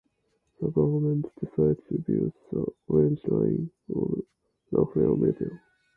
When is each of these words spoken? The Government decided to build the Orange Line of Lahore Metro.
The 0.59 0.69
Government 0.71 1.27
decided 1.39 1.87
to 1.89 1.99
build 1.99 2.33
the 2.51 2.65
Orange 2.87 3.21
Line 3.25 3.69
of 3.95 4.23
Lahore 4.71 5.15
Metro. 5.15 5.59